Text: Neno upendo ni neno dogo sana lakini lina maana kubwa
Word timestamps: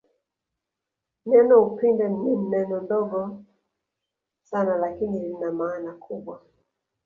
Neno 1.29 1.55
upendo 1.67 2.05
ni 2.15 2.33
neno 2.53 2.79
dogo 2.81 3.35
sana 4.43 4.77
lakini 4.77 5.19
lina 5.19 5.51
maana 5.51 5.91
kubwa 5.93 6.41